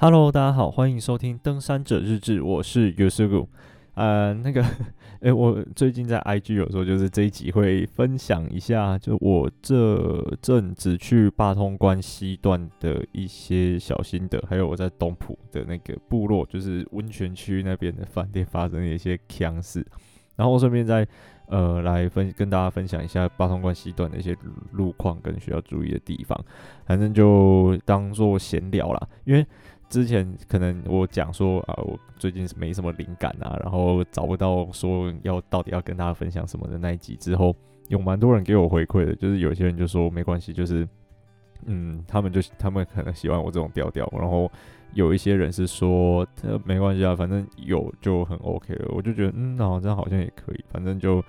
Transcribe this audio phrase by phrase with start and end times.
[0.00, 3.48] Hello，大家好，欢迎收听《登山者日志》，我是 Yusuku。
[3.94, 4.64] 呃，那个，
[5.22, 19.84] 诶，我最近在 IG 有时候就是这一集会分享一下，就我这阵子去八通关西段的一些小心得，还有我在东埔的那个部落，就是温泉区那边的饭店发生的一些锵事，
[20.36, 21.04] 然后顺便再
[21.48, 24.36] 呃来分跟大家分享一下八通关西段的一些
[24.74, 26.40] 路况跟需要注意的地方，
[26.86, 29.44] 反正就当做闲聊啦，因为。
[29.88, 37.56] 之前可能我讲说啊，我最近是没什么灵感啊，然后找不到说要到底要跟大家分享什么的那一集之后，
[37.88, 40.86] 有蛮多人给我回馈的，就是有些人就说没关系，就是
[41.64, 44.50] 嗯，他们就他们可能喜欢我这种调调，然后
[44.92, 46.26] 有一些人是说
[46.64, 51.24] 没关系啊，反正有就很 OK 了，我就觉得嗯，那好像好像也可以，反正就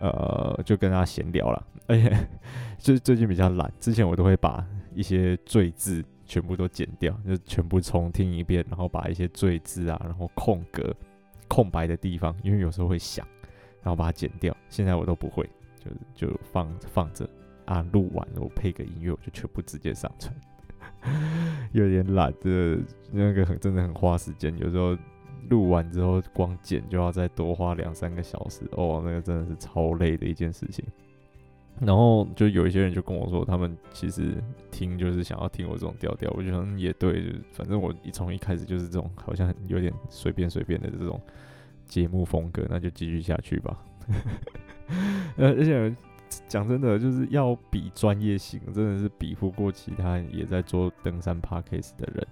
[0.00, 2.16] 呃就跟大家闲聊了，而且
[2.78, 6.04] 就是最近比较懒，之前我都会把一些赘字。
[6.28, 10.94] 全部都剪掉，就全部重听一遍，然后把一些赘字啊，然后空格、
[11.48, 13.26] 空白的地方，因为有时候会想，
[13.82, 14.54] 然后把它剪掉。
[14.68, 15.48] 现在我都不会，
[16.14, 17.28] 就就放放着
[17.64, 20.32] 啊，录完我配个音乐，我就全部直接上传。
[21.72, 22.78] 有点懒的，
[23.10, 24.96] 那个很真的很花时间，有时候
[25.48, 30.84] 录完之后光剪就要再多花两三个小时，哦，那个真的是超累的一件事情。
[31.80, 34.34] 然后就有一些人就跟我说，他们其实
[34.70, 41.20] 听就是想要听我这种调调，我觉得也对，就反正我一从一开始就是这种好像有点随便随便的这种
[41.86, 43.78] 节目风格，那就继续下去吧。
[45.36, 45.94] 呃，而且
[46.48, 52.26] 讲真的，就是要比专业性，真的是比不过其他也在做登山 podcast 的人，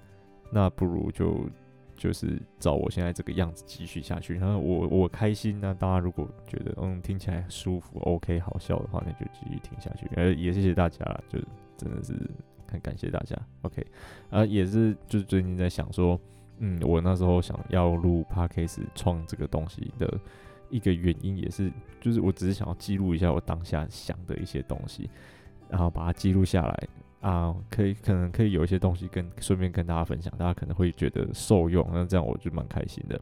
[0.50, 1.48] 那不如就。
[1.96, 10.08] 就是照我现在这个样子继续下去，然后我我开心，那大家如果觉得嗯听起来舒服，OK 好笑的话，那就继续听下去。
[10.14, 11.38] 呃，也谢谢大家，就
[11.76, 12.12] 真的是
[12.70, 13.36] 很感谢大家。
[13.62, 13.84] OK，
[14.30, 16.20] 啊，也是就是最近在想说，
[16.58, 20.20] 嗯，我那时候想要录 Podcast 创这个东西的
[20.70, 25.08] 一个原因，也是就是我只是想要记录一下我当下想的一些东西，
[25.68, 26.88] 然后把它记录下来。
[27.26, 33.20] 啊，可以，可能可以有一些东西跟顺便跟大家分享，大家可能会觉得受用，那这样我就蛮开心的。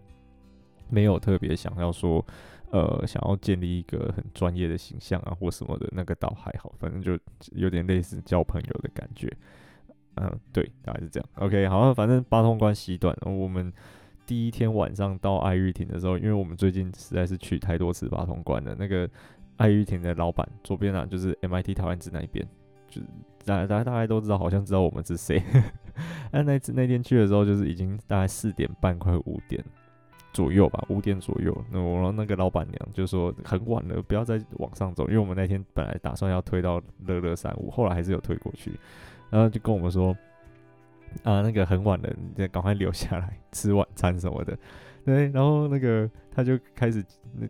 [0.91, 2.23] 没有特别想要说，
[2.71, 7.19] 呃，想要建立一个很专业的形象啊或什么的，那个倒还好，反正就
[7.53, 9.35] 有点类似交朋友的感觉。
[10.17, 11.27] 嗯，对，大概是这样。
[11.37, 13.73] OK，好，反正八通关西段，我们
[14.27, 19.09] 第一天晚上到爱玉亭的时候，因为我们最近实在是去太多次八通关了，那个
[19.57, 22.47] 爱玉亭的老板左边啊，就是 MIT 台湾子那一边，
[22.87, 23.07] 就是。
[23.45, 25.43] 大大家大概都知道，好像知道我们是谁。
[26.33, 29.65] 但那次那天去的时候，就是已经大概四点半快五点
[30.33, 31.57] 左右吧，五点左右。
[31.71, 38.73] 那我那个老板娘就说很晚了，不要再往上走，因为我们那天本来打算要推到乐乐山屋，后来还是有推过去。
[39.31, 40.17] 然后就跟我们说
[41.23, 44.59] 啊，那个很晚了，你再赶快留下来吃晚餐什么的。
[45.05, 47.05] 对，然后那个他就开始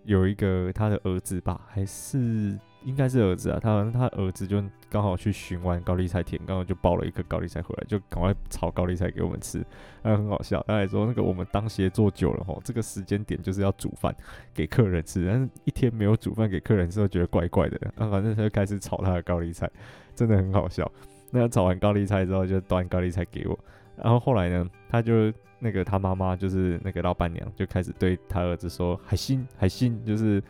[0.05, 2.59] 有一个他的儿子吧，还是。
[2.85, 9.65] 应该是儿子啊，他他儿子就刚好去寻完高丽菜田，刚好就抱了一颗高丽菜回来，就赶快炒高丽菜给我们吃，
[10.03, 10.63] 还很好笑。
[10.69, 14.15] 他还说那个我们当鞋做久了吼，这个时间点就是要煮饭
[14.53, 17.81] 给客人吃，但是一天没有煮饭给客人吃，觉得怪怪的。
[17.97, 19.71] 啊，反正他就开始炒他的高丽菜，
[20.15, 20.89] 真的很好笑。
[21.31, 23.59] 那炒完高丽菜之后，就端高丽菜给我，
[23.97, 30.43] 然后后来呢，他就那个他妈妈就是那个老板娘就开始对他儿子说海星海星，就是。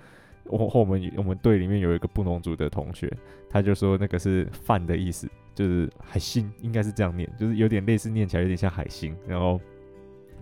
[0.46, 3.10] 我和我们我们队里面有一个布农族的同学，
[3.48, 9.16] 他就说那个是饭的意思，就是海星，应该是这样念，就是有点类似念起来有点像海星。
[9.26, 9.60] 然后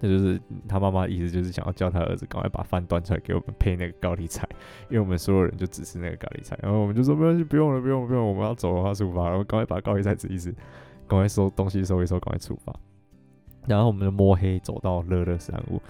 [0.00, 4.48] 那就是他妈妈意思，就是想要叫他儿子赶快把饭端出来给我们配那个高丽菜，
[4.88, 6.58] 因为我们所有人就只吃那个高丽菜。
[6.60, 10.52] 然后我们就说没关系，不用了，不用，不用，我们要走的话出发，然后赶快把高丽菜吃一吃，
[11.06, 12.74] 赶快收东西收一收，赶快出发。
[13.68, 15.80] 然后我们就摸黑走到乐乐山屋。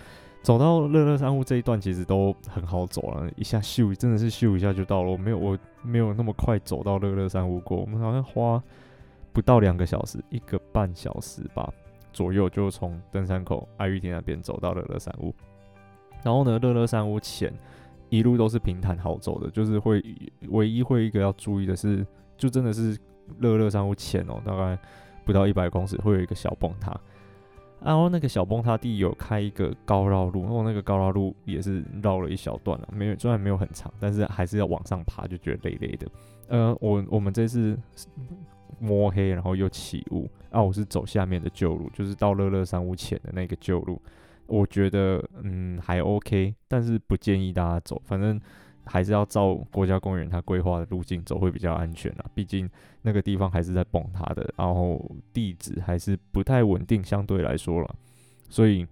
[0.42, 5.10] 走到乐乐山屋这一段其实都很好走了，一下咻，真的是咻一下就到了。
[5.10, 7.78] 我没有，我没有那么快走到乐乐山屋过。
[7.78, 8.60] 我们好像花
[9.32, 11.72] 不到两个小时，一个半小时吧
[12.12, 15.32] 左右，就从登山口爱玉亭那边走到乐乐山屋。
[16.24, 17.52] 然后呢，乐乐山屋前
[18.08, 20.04] 一路都是平坦好走的，就是会
[20.48, 22.04] 唯一会一个要注意的是，
[22.36, 22.98] 就真的是
[23.38, 24.76] 乐乐山屋前哦，大概
[25.24, 26.92] 不到一百公尺会有一个小崩塌。
[27.84, 36.06] 然后那个小崩塌地有开一个高绕路，然后那个高绕路也是绕了一小段了，没有虽然没有很长，但是还是要往上爬，就觉得累累的。
[36.48, 37.78] 呃，我我们这次
[38.78, 44.00] 摸黑，然后又起雾，啊，我是走下面的旧路，就是到乐乐山屋前的那个旧路，
[44.46, 48.40] 我觉得嗯还 OK，但是不建议大家走，反正。
[48.84, 52.68] 还是要照国家公园它规划的路径走会比较安全啊，毕竟
[53.02, 55.00] 那个地方还是在崩塌的，然后
[55.32, 57.94] 地质还是不太稳定，相对来说了。
[58.48, 58.86] 所以，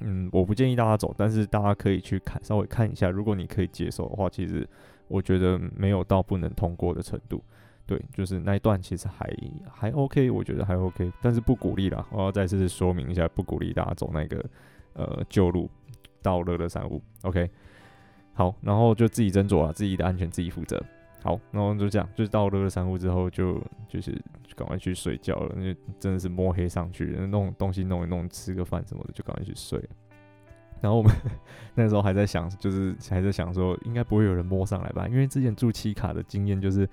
[0.00, 4.68] 嗯，我不建议大家走，但是大家可以去看，稍微看一下，如果你可以接受的话，其实
[5.08, 7.42] 我觉得没有到不能通过的程度。
[7.86, 9.30] 对，就是那一段其实还
[9.70, 12.06] 还 OK，我觉得还 OK，但是不鼓励啦。
[12.10, 14.42] 我要再次说明一下，不鼓励大家走那个
[14.94, 15.68] 呃旧路
[16.22, 17.02] 到乐乐山屋。
[17.22, 17.50] OK，
[18.34, 20.78] 好，然后就自己斟酌啊，自己的安全自己负责。
[21.22, 23.58] 好，然后就这样，就是到乐乐山屋之后就
[23.88, 24.20] 就是
[24.54, 29.82] 赶快去睡觉了，因为真的是摸黑上去，弄东西弄一弄，吃个饭什么的就赶快去睡。
[30.80, 31.10] 然后我们
[31.74, 35.08] 那时候还在想，就是还在想说，应该不会有人摸上来吧？
[35.08, 36.88] 因为之前住七卡的经验就是。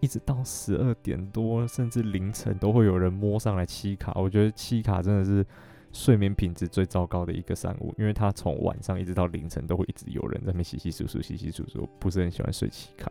[0.00, 4.12] 一直到十二点多，甚至凌晨都会有人摸上来七卡。
[4.14, 5.44] 我觉得七卡真的是
[5.92, 13.10] 睡眠品质最糟糕的一个山屋，因为它从晚上一直到凌晨都会一直有人在那边洗洗漱漱、洗洗漱漱，不是很喜欢睡七卡。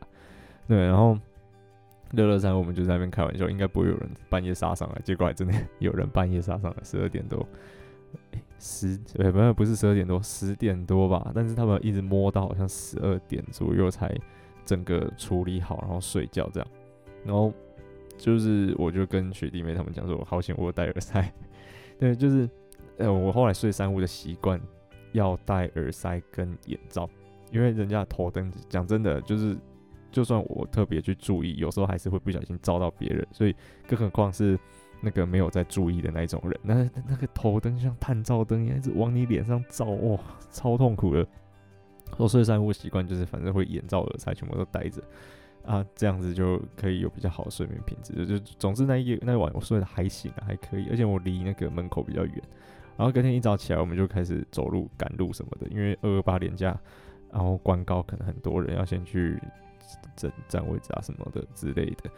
[0.67, 1.17] 对，然后
[2.11, 7.45] 乐乐山我们就在那边开玩笑，应该不会有人半夜杀上来，结果还真的有人半夜杀上来，十二点多，
[8.59, 14.15] 十呃不不是十二点多，十点多吧，但是他们一直摸到好像十二点左右才
[14.65, 16.69] 整个处理好，然后睡觉这样。
[17.25, 17.51] 然后
[18.17, 21.33] 就是，我就跟学弟妹他们讲说，好险我戴耳塞。
[21.99, 22.47] 对，就是，
[22.97, 24.59] 呃，我后来睡山屋的习惯
[25.13, 27.09] 要戴耳塞跟眼罩，
[27.51, 29.57] 因为人家头灯，讲真的，就是
[30.11, 33.55] 就算我特别去注意，有时候还是会不小心照到别人，所以
[33.87, 34.59] 更何况是
[35.01, 40.19] 那个没有在注意的那一种人，那那个头灯像探照灯一样，一直往你脸上照，哇，
[40.49, 41.27] 超痛苦的。
[42.17, 45.03] 我睡山屋习惯就是，反正会眼罩、耳塞全部都戴着。
[45.65, 48.25] 啊，这样子就可以有比较好的睡眠品质。
[48.25, 52.41] 就总之那一那一晚我睡得还行啊，还可以，而且我离那个门口比较远。
[52.97, 56.77] 然后隔天一早起来，我们就开始走路赶路什么的，因为二二八连假，
[57.31, 59.39] 然后关高可能很多人要先去
[60.15, 62.09] 占占位置啊什么的之类的。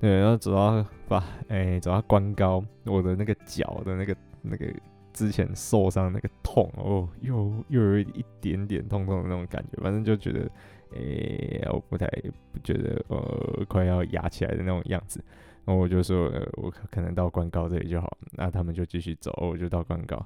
[0.00, 4.66] 对，然后走到把哎、走到关高，我的那个脚的那个那个
[5.12, 10.48] 之前受伤那个痛哦，又又有一点点痛痛的那种感觉，反正就觉得。
[10.94, 12.06] 诶、欸，我不太
[12.50, 15.22] 不觉得呃快要压起来的那种样子，
[15.68, 20.16] 然后我就说，呃，我可能到关高这里就好，那他们就继续走，我就到关高，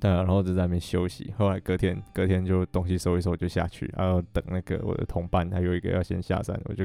[0.00, 1.34] 对啊，然后就在那边休息。
[1.36, 6.84] 后来隔天隔天就东西收一收就下去，然后等那个我的同伴，他有一个要先下山，我就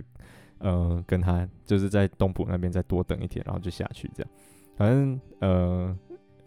[0.61, 4.31] 嗯、呃、跟他就是在东埔那边再多等一天，然后就下去这样。
[4.75, 5.95] 反正呃，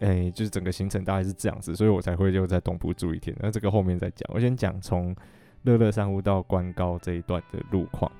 [0.01, 3.37] 诶、就是整个行程大概是这样子，所以我才会就在东埔住一天。
[3.39, 5.15] 那这个后面再讲，我先讲从。
[5.63, 8.13] 乐乐山屋到关高这一段的路况，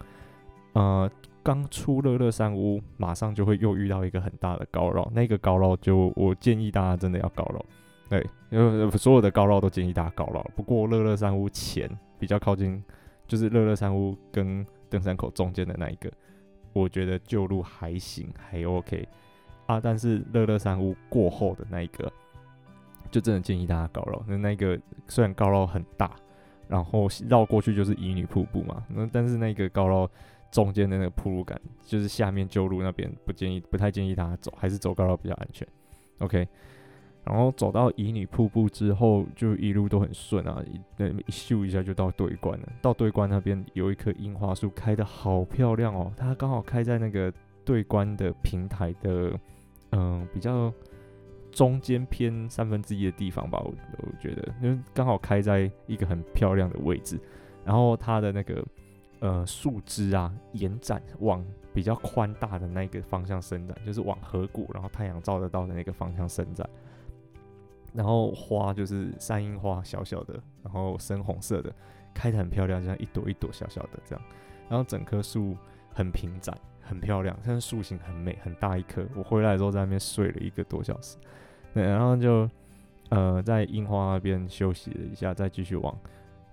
[0.73, 1.09] 呃，
[1.47, 7.65] 刚出乐乐山屋，马上就会又遇到一个很大的高绕，那个高绕就我建议大家真的要高绕，
[8.09, 10.43] 对，因为所有的高绕都建议大家高绕。
[10.57, 11.89] 不过乐乐山屋前
[12.19, 12.83] 比较靠近，
[13.29, 16.11] 就是乐乐山屋跟登山口中间的那一个，
[16.73, 19.07] 我觉得旧路还行，还 OK
[19.67, 19.81] 啊。
[19.81, 22.13] 但是乐乐山屋过后的那一个，
[23.09, 24.21] 就真的建议大家高绕。
[24.27, 24.77] 那那个
[25.07, 26.11] 虽然高绕很大。
[26.69, 30.11] 然后绕过去就是乙女瀑布嘛，那但是那个高绕
[30.57, 35.69] 中间的那个铺路感，就是下面旧路那边不建议，不太建议大家走，还是走高绕比较安全。
[36.21, 36.49] OK，
[37.25, 40.81] 然后走到乙女瀑布之后，就一路都很顺啊，一
[41.27, 42.73] 一咻一下就到对关了。
[42.81, 47.31] 到对关那边有一棵樱花树，开的好漂亮哦，它刚好开在那个
[47.63, 49.39] 对关的平台的，
[49.91, 50.73] 嗯、比较。
[51.53, 53.73] 中间偏三分之一的地方吧，我
[54.03, 57.19] 我觉得，因为刚好开在一个很漂亮的位置，
[57.65, 58.63] 然后它的那个
[59.21, 66.69] 呃树枝啊延展往比较宽大的那个方向伸展，就是往河谷，然后太阳照得到的那个方向伸展。
[67.93, 71.73] 然后花就是山樱花，小小的，然后深红色的，
[72.13, 74.25] 开得很漂亮，就像一朵一朵小小的这样。
[74.69, 75.57] 然后整棵树
[75.95, 79.07] 很平展，很漂亮，但是树形很美，很大一棵。
[79.15, 81.17] 我回来之后在那边睡了一个多小时。
[81.73, 82.47] 对，然后就，
[83.09, 85.97] 呃，在樱花那边休息了一下，再继续往，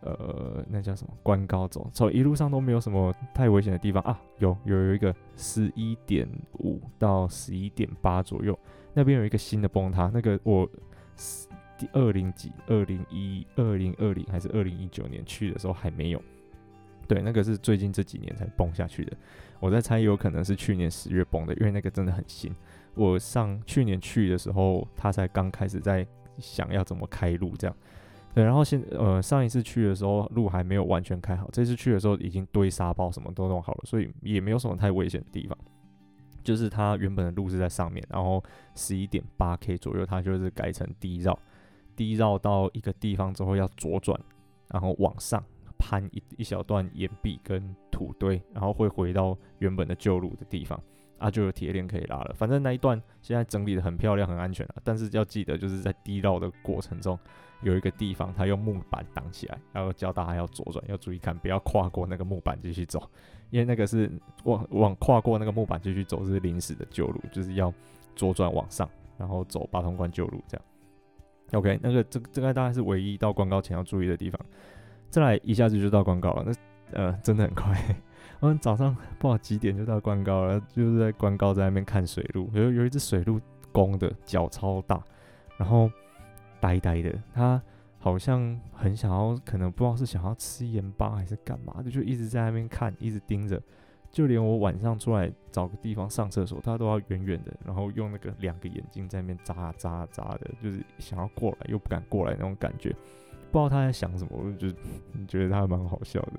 [0.03, 4.03] 呃，那叫什么关高走，走一路上都没有什么太危险的地方。
[4.03, 6.27] 啊，有有有一个十一点
[6.59, 8.57] 五到十一点八左右，
[8.93, 10.69] 那边有一个新的崩塌，那个我
[11.77, 16.21] 第二零几二零一二零二零还是二零一九年去的时候还没有，
[17.07, 19.17] 对，那个是最近这几年才崩下去的，
[19.59, 22.53] 我在猜有可能是去年十月崩的，因为那个真的很新。
[22.95, 26.05] 我上去年去的时候，他才刚开始在
[26.37, 27.75] 想要怎么开路这样，
[28.33, 35.57] 对，然后现呃上一次去的时候路还没有完全开好，这次去的时候已经堆沙包什么都弄好了，所以也没有什么太危险的地方。
[36.43, 38.43] 就是它原本的路是在上面，然后
[38.75, 41.37] 十一点八 K 左右，它就是改成低绕，
[41.95, 44.19] 低绕到一个地方之后要左转，
[44.67, 45.41] 然后往上
[45.77, 50.77] 攀一一小段岩壁跟土堆，然后会回到原本的旧路的地方。
[51.19, 52.33] 啊，就有铁链可以拉了。
[52.35, 54.75] 反正那一段现在整理的很漂亮，很安全了。
[54.83, 57.17] 但是要记得，就是在低绕的过程中，
[57.63, 63.01] 有一个地方他用木板挡起来，然后教大家要左转，要注意看，不要跨过那个木板继续走，
[63.49, 64.11] 因为那个是
[64.43, 67.73] 往往跨过那个木板继续走是临时的旧路，就是要
[68.15, 70.65] 左转往上，然后走八通关旧路这样。
[71.53, 74.39] OK，那个这这个大概是唯一到关高前要注意的地方。
[75.09, 77.79] 再来一下子就到关高了，那呃真的很快。
[78.39, 83.39] 我 们早上不好几点就到关高了，就是在关高在那边看水鹿，有有一只水鹿
[83.71, 85.01] 公的脚超大，
[85.55, 85.89] 然后
[86.63, 87.61] 呆呆的，他
[87.99, 93.61] 好像很想要，可能不知道是想要吃盐巴还是干嘛的，就一直在那边看，一直盯着。
[94.09, 102.95] 就连我晚上出来找个地方上厕所，他都要远远的，然后用那个两个眼睛在那边眨眨眨的，就是想要过来又不敢过来那种感觉。
[103.51, 104.69] 不知道他在想什么，我就
[105.27, 106.33] 觉得他蛮好笑的。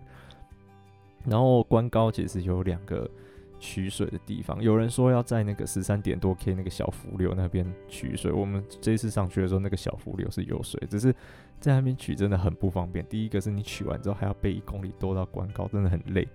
[1.27, 3.11] 然后关高其实有两个
[3.59, 8.31] 取水的地方，有人说要在那个十三点多 K 那个小浮流那边取水。
[8.31, 11.13] 我们这次上去的时候，那个小浮流是有水，只是
[11.61, 13.05] 在那边取真的很不方便。
[13.07, 16.29] 第一个是你取完之后还要背一公里多到关高，真的很累。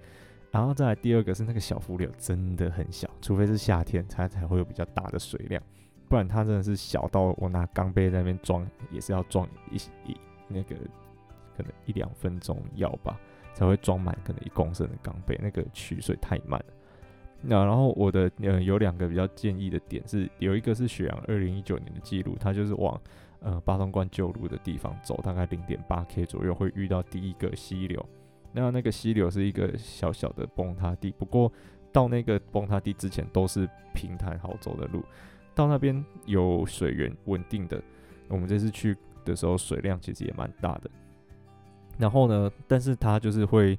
[0.52, 5.62] 然后再来第二个是那个小浮流真的很小，除非是夏天它才会有比较大的水量，
[6.08, 9.76] 不然它真的是小到我拿钢杯在那边装也是要装一
[10.10, 10.76] 一那个
[11.56, 13.20] 可能一两分钟要吧，
[13.54, 16.74] 才会装满可能一公升的钢杯，那个取水太慢了。
[17.42, 23.00] 那然后我的呃有两个比较建议的点是，有一个是雪阳二零一九年的记录，它就是往
[23.40, 28.06] 呃八通关旧路的地方走，大概零点八 K 左右会遇到第一个溪流。
[28.52, 31.52] 那那个溪流是一个小小的崩塌地，不过
[31.92, 35.04] 到那个崩塌地之前都是平坦好走的路，
[35.56, 37.82] 到那边有水源稳定的。
[38.28, 40.90] 我们这次去的时候水量其实也蛮大的。
[41.98, 43.78] 然后呢，但是它就是会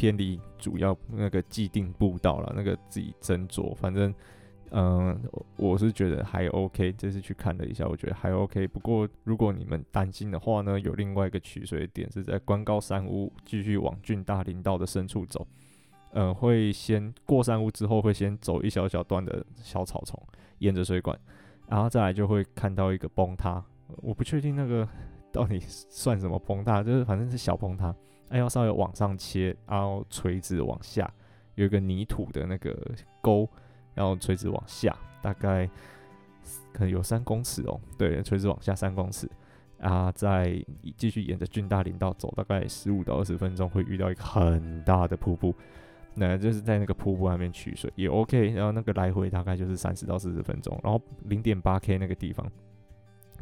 [0.00, 4.14] 偏离主要那个既定步道了，那个自己斟酌，反正。
[4.72, 5.20] 嗯，
[5.56, 8.68] 我是觉得还 OK，这次去看了一下，我觉得还 OK。
[8.68, 15.44] 不过如果你们担心的话呢，有另外一个取水点是在关高山屋，继续往郡大林道的深处走。
[16.12, 20.16] 嗯，会先过山屋之后，会先走一小小段的小草丛，
[20.58, 21.18] 沿着水管，
[21.66, 23.60] 然后再来就会看到一个崩塌。
[23.96, 24.88] 我不确定那个
[25.32, 27.92] 到底算什么崩塌，就是反正是小崩塌，
[28.30, 31.12] 哎，要稍微往上切，然后垂直往下，
[31.54, 32.76] 有一个泥土的那个
[33.20, 33.48] 沟。
[33.92, 35.68] 然后垂直往下，大概
[36.72, 37.78] 可能有三公尺哦。
[37.98, 39.28] 对，垂直往下三公尺，
[39.80, 40.64] 啊，再
[40.96, 45.52] 继续沿着俊大林道走，大概十五到二十分钟会遇到一个很大的瀑布，
[46.14, 48.50] 那就是在那个瀑布那边取水也 OK。
[48.52, 50.80] 然后那个来回大概就是三十到四十分钟。
[50.84, 52.50] 然后零点八 K 那个地方，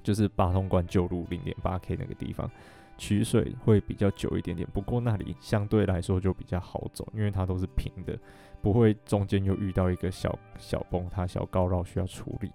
[0.02, 2.50] 就是八通关旧路零点八 K 那个地方。
[2.98, 8.18] 取水会比较久一点点，不过那里相对来说就比较好走，因为它都是平的，
[8.60, 12.50] 不会中间又遇到一个小小崩塌、小高绕需要处理。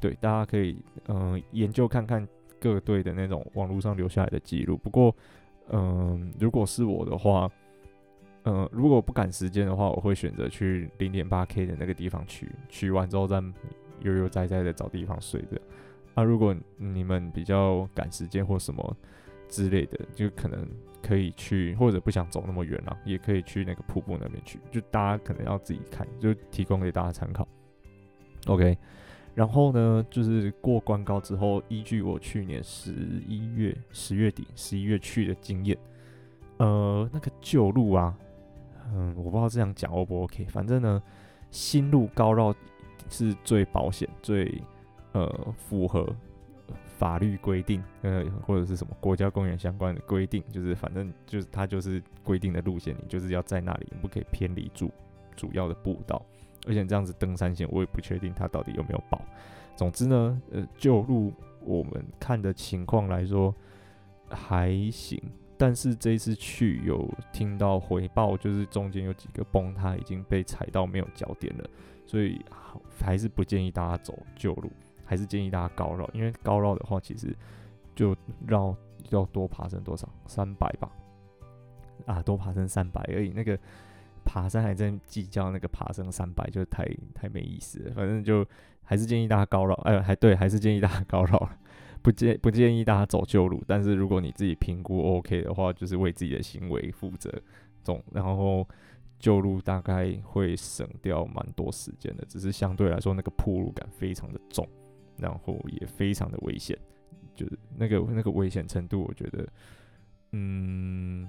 [0.00, 2.26] 对，大家可以嗯、研究看看
[2.58, 4.78] 各队的那种网络上留下来的记录。
[4.78, 5.14] 不过
[5.68, 7.48] 嗯、如果是我的话，
[8.44, 13.42] 嗯、如果不赶时间的话，我会选择去零点八 K 的那个地方取，取完之后再
[14.00, 15.60] 悠悠哉哉的找地方睡的。
[16.14, 18.96] 啊，如果你们比较赶时间或什么。
[19.52, 20.66] 之类的，就可能
[21.02, 24.58] 可以去，或者不想走那么远了，也可以去那个瀑布那边去。
[24.70, 27.46] 就大家可能要自己看，就提供给大家参考。
[28.46, 28.78] OK，
[29.34, 32.94] 然后呢，就是过关高之后，依据我去年十
[33.28, 35.76] 一月、十月底、十一月去的经验，
[36.56, 38.16] 呃，那个旧路啊，
[38.94, 41.02] 嗯，我不知道这样讲 O 不 OK，反正呢，
[41.50, 42.54] 新路高绕
[43.10, 44.62] 是最保险、最
[45.12, 46.08] 呃符合。
[47.02, 54.88] 法律规定，呃，或者是什么国家公园相关的规定，就是反正就是它就是规定的路线，你就是要在那里，你不可以偏离主
[55.34, 56.24] 主要的步道。
[56.64, 59.20] 而且这样子登山线，我也不确定它到底有没有保。
[59.74, 61.32] 总之呢，呃，旧路
[61.64, 63.52] 我们看的情况来说
[64.28, 65.20] 还行，
[65.58, 71.68] 但是这一次去有听到回报，就是中间有几个崩塌已经被踩到没有脚点了，
[72.06, 72.40] 所以
[72.96, 74.70] 还是不建议大家走旧路。
[75.12, 77.36] 还是建议大家高绕，因为高绕的话，其实
[77.94, 78.16] 就
[78.46, 78.74] 绕
[79.10, 80.90] 要多爬升多少，三百吧，
[82.06, 83.28] 啊，多爬升三百而已。
[83.28, 83.58] 那个
[84.24, 87.92] 爬山还在计较那个爬升三百，就太太没意思了。
[87.94, 88.42] 反正就
[88.82, 91.50] 还是建议大家高绕，哎，还对，还是建议大家高绕，
[92.00, 93.62] 不建不建议大家走旧路。
[93.66, 97.30] 但是如果你自己评估 OK 的话，就是为自己的行为负责。
[97.82, 98.66] 总然后
[99.18, 104.66] 旧路大概会省掉蛮多时间的，只是相对来说那个铺路感非常的重。
[105.16, 106.78] 然后也非常的危险，
[107.34, 109.48] 就是那个那个危险程度，我觉得，
[110.32, 111.28] 嗯，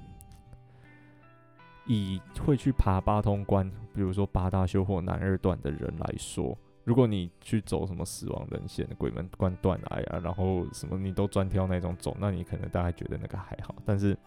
[1.85, 13.75] 以会去爬八通关，比如说八大修或南二段的人来说，如果你去走什么死亡人线、鬼门关断崖啊，然后什么你都专挑那种走，那你可能大概觉得那个还好。
[13.85, 14.17] 但是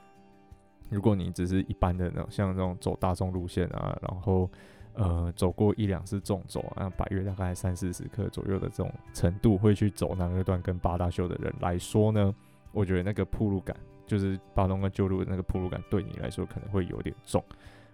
[0.89, 4.51] 如果你只是一般的那种，像那种走大众路线啊，然后
[4.97, 12.35] 呃走过一两次纵走啊，百岳大概三四十克左右的这种程度，会去走南二段跟八大秀的人来说呢，
[12.73, 13.77] 我觉得那个铺路感。
[14.07, 17.43] 就是八通跟旧路的那个铺路感，对你来说可能会有点重，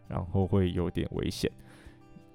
[0.07, 1.51] 然后会有点危险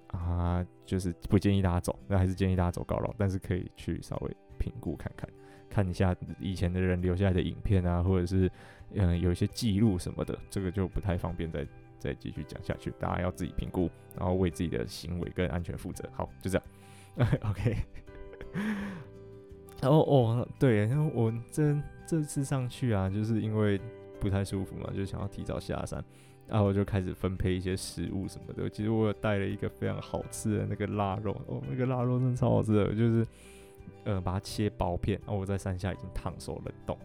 [0.08, 5.30] 啊，就是不建议大家走，那还是建议大家走高楼，但是可以去稍微评估看看，
[5.70, 8.52] 看一下以前的人留下来的影片啊，或者是
[8.96, 11.64] 嗯、有一些记录什么的，这个就不太方便再
[12.00, 16.08] 再继续讲下去，大家要自己评估，然后为自己的行为跟安全负责。
[16.14, 16.58] 好，就这
[17.18, 17.78] 样， OK。
[19.82, 21.78] 然后哦，对，因为我这。
[22.10, 23.78] 这次上去啊，就是因为
[24.18, 26.02] 不太舒服嘛，就想要提早下山，
[26.48, 28.70] 然后我就开始分配一些食物什么的。
[28.70, 33.28] 其实我有带了一个非常好吃的那个腊肉，哦，那个腊肉真的超好吃的，就是
[34.06, 36.98] 呃把它切薄片，然后我在山下已经烫熟冷冻。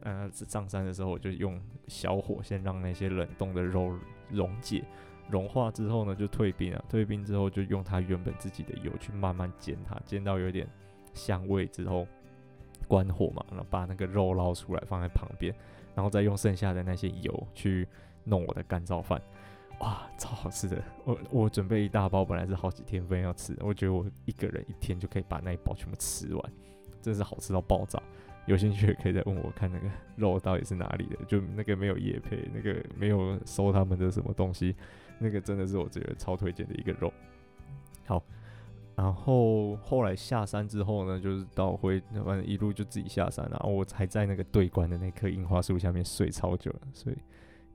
[0.00, 3.98] 呃，上山的时候我就用小火先让那些冷冻的肉
[4.30, 4.84] 溶解，
[5.28, 10.68] 融化之后呢就退冰啊，退冰之后就用它原本自己的油去慢慢煎它，煎到有点
[11.12, 12.06] 香味之后。
[12.86, 15.54] 关火嘛，然后把那个肉捞出来放在旁边，
[15.94, 17.88] 然后再用剩下的那些油去
[18.24, 19.18] 弄我的干燥饭，
[19.80, 20.82] 哇，超好吃的！
[21.02, 26.52] 我我准备一大包，本来是好几天分要吃，我觉得我一个人一天就可以把那一包全部吃完，
[27.00, 27.98] 真是好吃到爆炸！
[28.46, 34.74] 有兴趣可以再问我看那个 肉到底是哪里的，就那个没有业配，那个没有收他们的什么东西，
[35.18, 37.12] 那个真的是我觉得超推荐的一个肉。
[38.06, 38.22] 好。
[38.96, 47.12] 然后后来下山之后呢，就是到回，反正一路就自己下山，然后我还在那个对关的那棵樱花树下面睡超久了，睡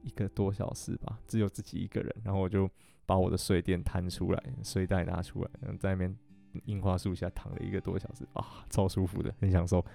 [0.02, 2.16] 一个多小时吧，只有自己一个人。
[2.24, 2.70] 然后我就
[3.06, 6.18] 把我的睡垫摊出来，睡袋拿出来，然后在那边
[6.64, 9.86] 樱花树下躺了一个多小时，啊，超舒服的，很享受。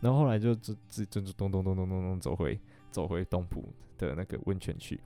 [0.00, 2.58] 然后后来就自自就咚咚咚咚咚咚走回
[2.90, 5.00] 走回东埔的那个温泉区，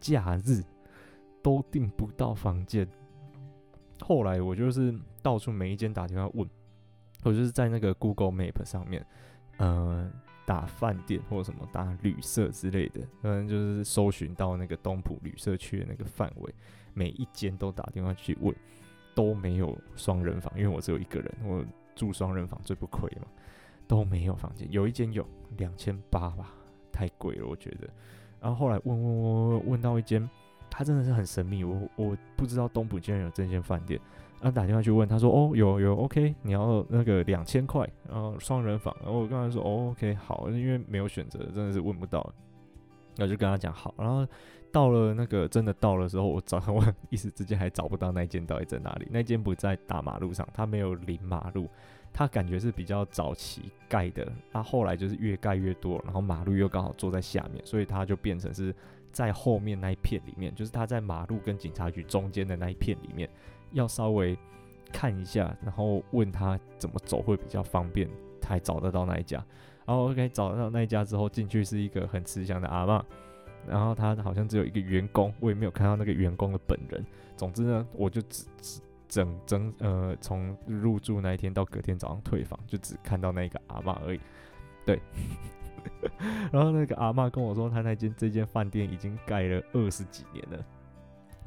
[0.00, 0.62] 假日
[1.42, 2.86] 都订不到房间。
[4.00, 6.48] 后来我就是到处每一间打电话问，
[7.24, 9.04] 我就是在那个 Google Map 上面，
[9.56, 10.10] 呃，
[10.44, 16.54] 打饭店或者什么打旅社之类的，嗯，就是搜寻到那个东埔旅社区的那个范围，
[16.92, 18.54] 每一间都打电话去问，
[19.14, 23.26] 都没有双人房，因为我只有一个人，我住双人房最不亏嘛，
[23.86, 26.52] 都没有房间，有一间有两千八吧，
[26.92, 27.88] 太贵了我觉得，
[28.40, 30.28] 然后后来问问问问问到一间。
[30.68, 33.98] 他真的是很神秘，我我不知道东浦竟然有这间饭店，
[34.42, 42.20] 然后打电话去问，他说哦有有，OK，你要那个两千块，然后双人房，然后我刚才说哦 OK 好，因为没有选择，真的是问不到，
[43.16, 44.26] 然后就跟他讲好，然后
[44.70, 51.70] 到了那个真的到了时候，我找我 一时之间还找不到那间到底在哪里，那间不在大马路上，它没有临马路，
[52.16, 58.74] 它感觉是比较早期盖的，它后来就是越盖越多，然后马路又刚好坐在下面，所以它就变成是。
[59.12, 63.26] 在后面那一片里面，就是他在马路跟警察局中间的那一片里面，
[63.72, 64.36] 要稍微
[64.92, 68.06] 看一下，然后问他怎么走会比较方便，
[68.42, 69.42] 才找得到那一家。
[69.86, 73.02] 然后 OK 找到那一家之后，进去是一个很慈祥的阿嬷，
[73.66, 77.02] 然后他好像只有一个员工，我也没有看到那个员工的本人。
[77.38, 84.20] 总之呢，我就只只整整呃从入住那一天到隔天早上退房，就只看到那个阿嬷而已。
[84.84, 85.00] 对。
[86.50, 90.64] 然后那个阿嬷跟我说，他那间这间饭店已经盖了二十几年了，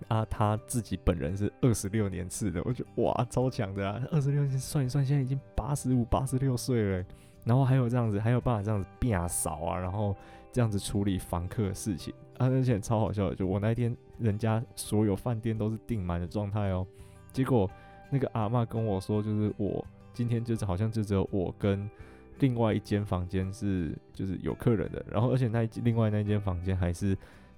[0.07, 4.01] 啊，他自己本人是二十六年次的，我觉得哇，超强的啊！
[4.11, 7.05] 二十六年算一算，现在已经八十五、八十六岁了，
[7.43, 10.15] 然后还有这样子，还有办法这样子变扫啊，然后
[10.53, 16.87] 这样子处理房客的事情啊，而且超好笑的，就我那天人家所有饭店都是订满的状态哦，
[17.39, 17.71] 结果
[18.10, 21.89] 那个阿嬷跟我说，就是我今天就是好像就只有我跟。
[22.41, 27.13] 另外一间房间是就是有客人的，然后而且那另外那间房间还是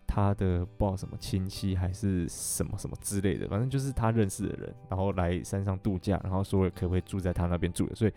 [0.07, 8.11] 他的不知道什么亲戚还是什么什么之类的，反正就是他认识的人，然后来山上度假，然后说可不可以住在他那边住的，所以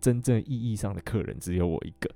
[0.00, 2.10] 真正意义上的客人只有我一个。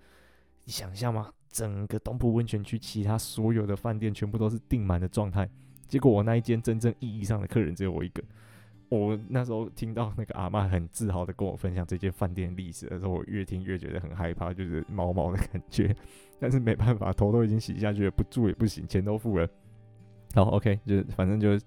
[0.65, 1.33] 你想象吗？
[1.53, 5.49] 整个东部温泉区其他所有的饭店全部都是订满的状态，
[5.87, 8.25] 结果我那一间真正意义上的客人只有我一个。
[8.89, 15.95] 我那时候听到那个阿嬷很自豪的跟我分享这间饭店历史的时候，我越听越觉得很害怕，就是毛毛的感觉。
[16.39, 19.49] 但是没办法，头都已经洗下去了，不住也不行，钱都付了。
[20.35, 21.59] 然后 OK， 就是反正就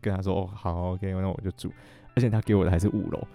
[0.00, 1.72] 跟他说哦，好 OK，那我就住。
[2.14, 3.26] 而且他给我的还是五楼，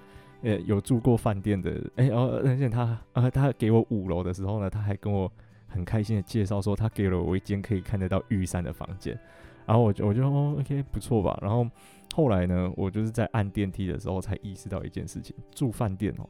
[0.41, 5.31] 呃，有住过饭店的，哎、欸，哦，而且他啊，他给我五楼的时候呢，他还跟我
[5.67, 9.17] 很开心的介绍说，他给了我一间可以看得到玉山的房间。
[9.65, 11.39] 然后我就我就哦，OK，不错吧。
[11.41, 11.65] 然后
[12.13, 16.29] 后来呢，我就是在按电梯的时候才意识到一件事情：住饭店哦，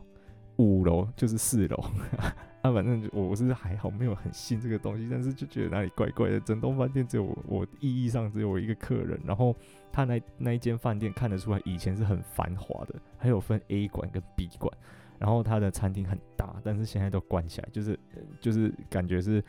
[0.55, 1.75] 五楼就是四楼。
[2.63, 6.39] 啊，反正我是还好，没有很信这个东西，但是就觉得哪里怪怪的。
[6.39, 9.19] 整栋饭店只有我，我意义上只有我一个客人。
[9.25, 9.53] 然后
[9.91, 14.73] 他那那一间饭店看得出来以前是很繁华的，还有分 A 馆跟 B 馆。
[15.19, 17.99] 然后他的餐厅很大，但是现在都关起来，就是
[18.39, 19.43] 就是感觉是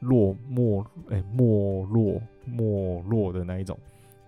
[0.00, 3.78] 落没哎没落没落的那一种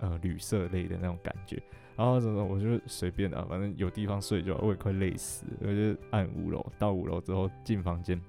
[0.01, 1.63] 呃旅社类的那种感觉。
[1.97, 5.53] 然后怎么我就随便啊，反正有地方睡就，我也快累死了。
[5.63, 8.21] 我就按五楼，到五楼之后进房间，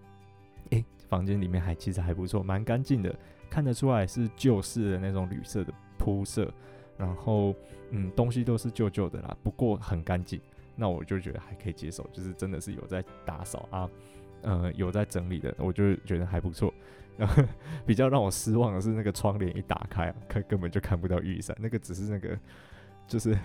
[0.70, 3.14] 诶，房间里面还其实还不错，蛮干净的，
[3.50, 6.52] 看得出来是旧式的那种旅社的铺设。
[6.98, 7.54] 然后
[7.92, 10.42] 嗯，东西都是旧旧的啦，不过很干净，
[10.76, 13.88] 那我就觉得还可以接受，就是真的是有在打扫啊，
[14.48, 16.74] 呃，有在整理的，我就觉得还不错。
[17.18, 17.44] 然后
[17.86, 22.38] 比较让我失望的是那个窗帘一打开啊，看根本就看不到玉山，那个只是那个。
[23.08, 23.38] 就是，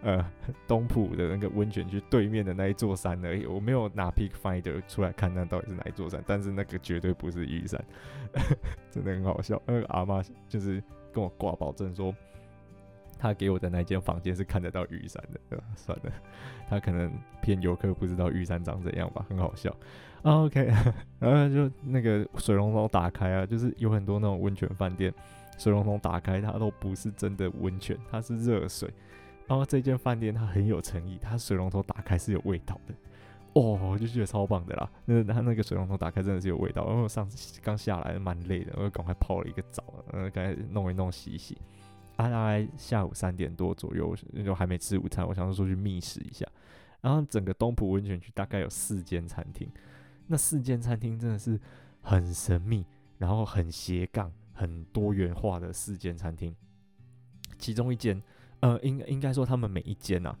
[0.00, 0.26] 呃，
[0.66, 3.44] 东埔的那个温泉区对面的那一座山而已。
[3.44, 7.78] 我没有拿 Peak Finder 出来看那到底是哪一座山，但是那个绝对不是玉山，
[8.90, 9.60] 真的很好笑。
[9.66, 12.10] 那个阿妈就是跟我挂保证说，
[13.22, 15.40] 他给我的那间房间是看得到玉山的。
[15.48, 15.64] 对 吧？
[15.76, 16.12] 算了，
[16.68, 19.74] 他可能骗游客不知道玉山长怎样吧，很好笑。
[20.22, 20.66] OK，
[21.20, 25.14] 然后就那个水龙头打开啊，就是有很多那种温泉饭店。
[25.58, 28.92] 水龙头打开，它都不是真的温泉，它是热水。
[29.46, 32.94] 然后这间饭店它很有诚意，它水龙头打开是有味道的。
[33.54, 34.90] 哦，我就觉得超棒的啦。
[35.04, 36.86] 那它那个水龙头打开真的是有味道。
[36.86, 41.58] 然后我上次刚下来蛮累的，我就赶快泡了一个澡，呃，赶快弄一弄洗一洗。
[42.16, 46.46] 啊，大概下午三点多左右，就还没吃午餐，我想说出去觅食一下。
[47.00, 49.68] 然后整个东浦温泉区大概有四间餐厅，
[50.26, 51.58] 那四间餐厅真的是
[52.00, 52.84] 很神秘，
[53.18, 54.32] 然后很斜杠。
[54.54, 56.54] 很多元化的四间餐厅，
[57.58, 58.22] 其中一间，
[58.60, 60.38] 呃，应应该说他们每一间啊，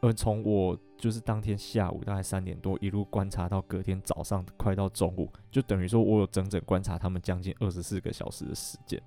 [0.00, 9.00] 呃，从我就是当天下午大概三点多一路观察到隔天早上快到中午，就等于说我有整整观察他们将近二十四个小时的时间。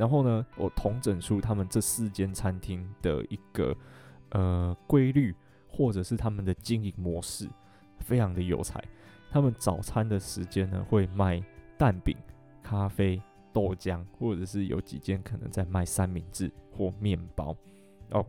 [0.00, 3.76] 然后呢，我统整出他们这四间餐厅的一个
[4.30, 5.36] 呃规律，
[5.68, 7.46] 或者是他们的经营模式，
[7.98, 8.82] 非常的有才。
[9.30, 11.40] 他们早餐的时间呢，会卖
[11.76, 12.16] 蛋饼、
[12.62, 13.20] 咖啡。
[13.52, 17.52] 豆浆，或者是有几间可能在卖三明治或面包，
[18.12, 18.24] 哦，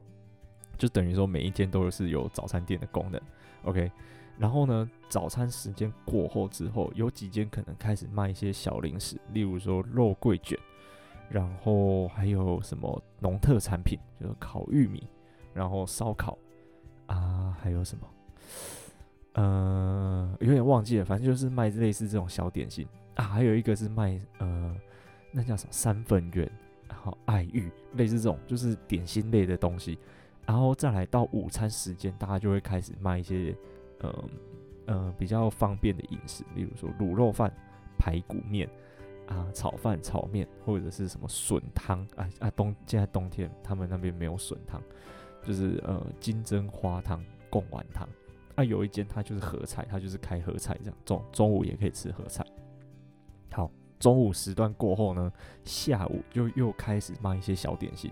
[0.80, 3.22] 就等于说每一间都是有早餐店的功能
[3.66, 3.92] ，OK。
[4.40, 10.58] 然后呢，早餐时间过后之后，有几间可能开始卖一些小零食，例如说肉桂卷，
[11.32, 15.08] 然后还有什么农特产品，就是烤玉米，
[15.54, 16.38] 然后烧烤
[17.06, 18.08] 啊，还有什么，
[19.34, 24.76] 呃，有点忘记了，反正就是卖类似这种小点心啊，还有一个是卖呃。
[25.34, 26.52] 那叫什么三粉圆，
[26.90, 29.98] 然后爱玉，类似这种就是点心类的东西，
[30.46, 33.56] 然后再来到午餐时间，大家就会开始卖一些，
[34.00, 34.30] 呃
[34.88, 37.50] 呃比较方便的饮食，例如说卤肉饭、
[37.98, 38.70] 排骨面
[39.32, 44.82] 啊、炒饭、炒面，或者是什么笋汤啊啊冬现在冬天他们那边没有笋汤，
[45.42, 48.08] 就是呃金针花汤、贡丸汤，
[48.56, 52.46] 啊有一间它就是合菜，它就是开合菜这样，中中午也可以吃合菜，
[53.52, 53.72] 好。
[54.00, 55.32] 中午时段过后呢，
[55.64, 58.12] 下午就又开始卖一些小点心，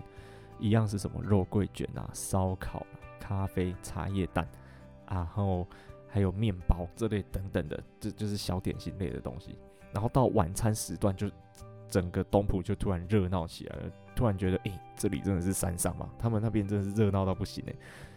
[0.60, 2.86] 一样是什么肉桂卷啊、烧烤、
[3.18, 4.48] 咖啡、茶叶蛋，
[5.10, 5.66] 然后
[6.06, 9.58] 还有面包这类等等的，这就是小点心类的东西。
[9.92, 11.30] 然后到晚餐时段，就
[11.88, 16.08] 整个东浦就突然热闹起来了，突然觉得，诶，这里真的是山上嘛？
[16.18, 17.76] 他们那边真的是热闹到不行诶，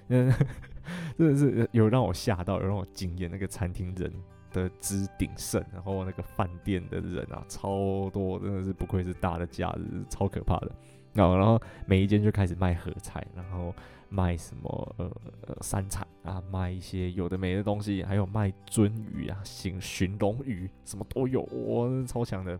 [0.10, 0.34] 嗯，
[1.18, 4.12] 真的是有让我吓到，有让我惊艳，那个餐厅人。
[4.54, 10.72] 的之鼎盛，然后那个饭店的人啊，超多，真的是不愧是大的假日，超可怕的。
[11.12, 13.74] 然后，然后每一间就开始卖合菜，然后
[14.13, 15.12] 卖什么呃
[15.47, 22.60] 呃山产啊，卖一些有的没的东西，还有卖鳟鱼啊、行寻龙鱼，什么都有，哇，超强的。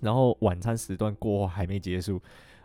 [0.00, 2.22] 然后晚餐时段过后还没结束，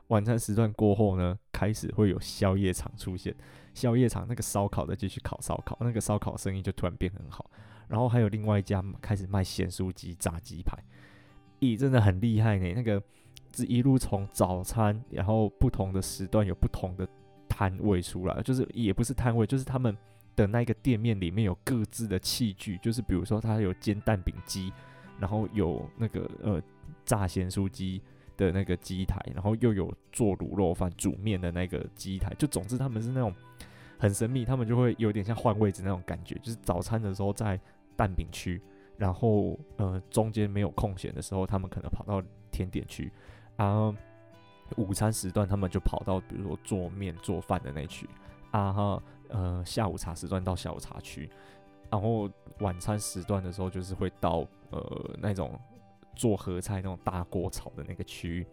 [0.08, 3.36] 晚餐时段过后呢，开始会有宵夜场出现，
[3.74, 7.50] 宵夜场那个烧烤的继续烤烧烤，那个烧烤生意就突然变很好。
[7.88, 10.78] 然后还有另外一家开始卖咸酥鸡、炸鸡排，
[11.60, 12.74] 咦，真的很厉害呢！
[12.76, 13.02] 那个
[13.52, 17.08] 这一路从早餐，然后不同的时段有不同的
[17.60, 19.94] 摊位出来，就是也不是摊位，就是他们
[20.34, 24.72] 的那个店面里面有各自的器具，就是比如说他有煎蛋饼机，
[25.20, 26.62] 然后有那个呃
[27.04, 28.02] 炸咸酥鸡
[28.38, 33.36] 的那个机台，然后又有做卤肉饭、煮面的那个机台，就总之他们是那种
[33.98, 37.60] 很神秘，他们就会有点像换位置那种感觉，就是早餐的时候在。
[37.96, 38.62] 蛋饼区，
[38.96, 43.12] 然后呃中间没有空闲的时候，他们可能跑到甜点区，
[43.58, 43.94] 然后
[44.78, 48.08] 午餐时段他们就跑到比如说做面做饭的那区。
[48.52, 51.30] 啊哈，呃下午茶时段到下午茶区，
[51.90, 52.30] 然后
[52.60, 55.60] 晚餐时段的时候就是会到呃那种
[56.16, 58.30] 做合菜那种大锅炒的那个区。
[58.30, 58.48] 域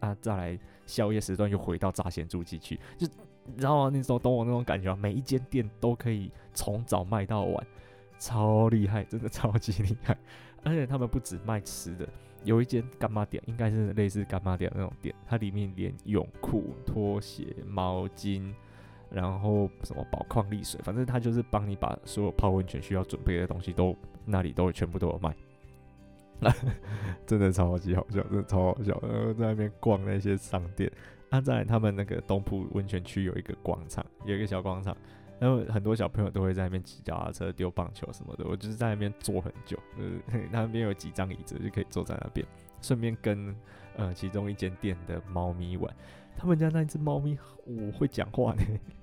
[0.00, 3.06] 啊，再来宵夜时段又回到炸咸猪鸡区，就
[3.44, 3.90] 你知道吗？
[3.92, 7.66] 那时候懂我那种感觉啊，每一间店都可以从早卖到晚，
[8.18, 10.18] 超厉害，真的超级厉害，
[10.64, 12.08] 而且他们不止卖吃的。
[12.44, 18.52] 有一间干妈店，应该是类似干妈店那种店，它里面连泳裤、拖鞋、毛巾，
[19.10, 25.36] 然后什么宝矿力水，反正它就是帮你把所有泡温泉需要准备的东西都那里都全部都有卖，
[27.24, 29.00] 真的超级好笑，真的超好笑。
[29.02, 30.90] 然后在那边逛那些商店，
[31.30, 34.96] 啊，在他们那个东埔温泉区有一个广场，有一个小广场。
[35.42, 42.46] 然后很多小朋友都会在那边骑脚踏车、丢棒球什么的，我就是在那边坐很久，就是 那边有几张椅子就可以坐在那边，
[42.80, 43.52] 顺便跟
[43.96, 45.92] 呃其中一间店的猫咪玩。
[46.36, 48.62] 他们家那只猫咪我会讲话呢，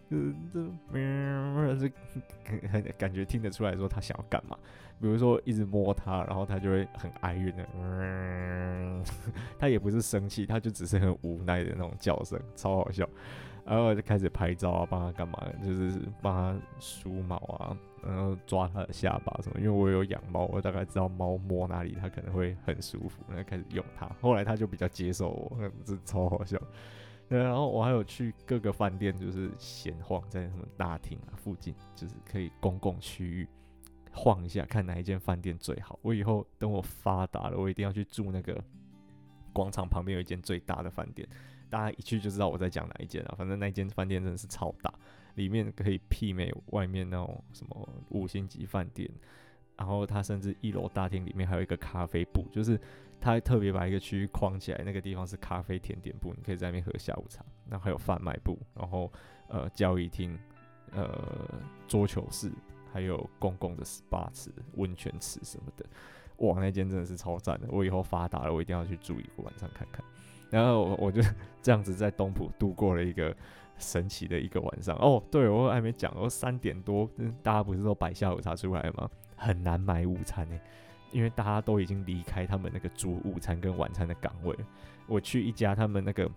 [0.09, 0.59] 就是这
[0.93, 1.91] 喵，这
[2.69, 4.57] 很感觉听得出来说它想要干嘛。
[5.01, 9.03] 比如说一直摸它，然后它就会很哀怨的，嗯，
[9.59, 13.07] 它也不是生气，它就只是很无奈的那种叫声，超好笑。
[13.69, 15.39] 然后就开始拍照啊，帮他干嘛？
[15.63, 19.59] 就是帮他梳毛啊，然后抓他的下巴什么。
[19.59, 24.09] 因为我有养猫，我大概知道猫摸哪里它可能会很舒服，然后开始用它。
[24.21, 26.59] 后来他就比较接受我，这超好笑。
[27.27, 33.47] 然后我还有去各个饭店，就是闲晃在什么大厅啊附近，就是可以公共区域
[34.11, 35.99] 晃一下，看哪一间饭店最好。
[36.01, 38.59] 我以后等我发达了，我一定要去住那个
[39.53, 41.29] 广场旁边有一间最大的饭店。
[41.69, 43.35] 大家一去就知道我在讲哪一间了。
[43.37, 44.93] 反正那间饭店真的是超大，
[45.35, 49.09] 里面可以媲美外面那种什么五星级饭店。
[49.77, 52.77] 然后它甚至一楼大厅里面还有一个咖啡部，就是
[53.21, 57.45] 它特别把一个区域框起来，那个地方是咖啡甜点部，你可以在那边喝下午茶。
[57.69, 59.09] 然后还有贩卖部，然后
[59.47, 60.37] 呃交易厅、
[60.91, 62.51] 呃桌球室，
[62.91, 65.85] 还有公共的 SPA 池、温泉池什么的。
[66.39, 67.67] 哇，那间真的是超赞的！
[67.69, 70.03] 我以后发达了，我一定要去住一个晚上看看。
[70.49, 71.21] 然后我我就
[71.61, 73.35] 这样子在东浦度过了一个
[73.77, 74.95] 神奇的一个晚上。
[74.97, 77.09] 哦，对，我还没讲，我三点多，
[77.43, 79.09] 大家不是都摆下午茶出来吗？
[79.35, 80.59] 很难买午餐呢，
[81.11, 84.55] 因为大家都已经离开他们那个煮午餐跟晚餐的岗位。
[85.07, 86.29] 我去一家他们那个，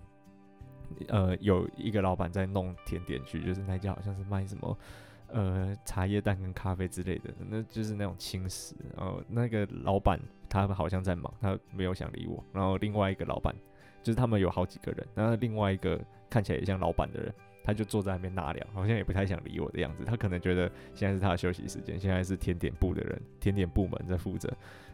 [1.09, 4.79] 呃，有一个老板在弄甜点区，就是那家好像是卖什么，
[5.29, 8.75] 呃，茶叶蛋跟咖啡之类的，那就是那种轻食。
[8.97, 12.45] 然后那个老板他好像在忙，他没有想理我。
[12.53, 13.55] 然后另外一个老板。
[14.03, 20.05] 就是他们有好几个人，然后另外一个看起来也像老板的人，他就坐在那边纳凉，好像也不太想理我的样子。
[20.05, 24.53] 他可能觉得现在是他的休息时间，现在是甜点部的人，甜点部门在负责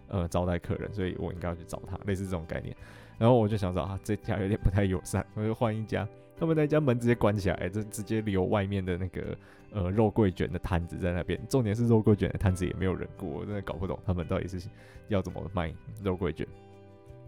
[0.08, 2.76] 呃招待客人，所以我应该要去找他，类似这种概念。
[3.18, 6.06] 然后我就想找啊，这家有点不太友善，我就换一家。
[6.36, 9.36] 他们那家门直接关起来，就直接留外面的那个
[9.72, 11.40] 呃肉桂卷的摊子在那边。
[11.48, 14.68] 重点是肉桂卷的摊子也没有人过，我真的搞不懂他们到底是
[15.08, 16.46] 要怎么卖肉桂卷。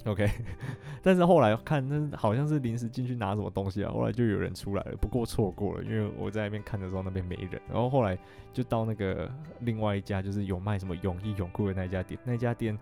[0.06, 0.26] OK，
[1.02, 8.18] 但是后来看，那好像是临时进去拿什么东西啊，后来就有人出来了，不过错过了，因为我在那边看的时候那边没人，然后后来
[8.52, 12.78] 就到那个另外一家，就是有卖什么泳衣泳裤的那家店，那家店